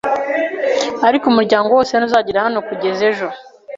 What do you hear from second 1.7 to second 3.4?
wose ntuzagera hano kugeza ejo.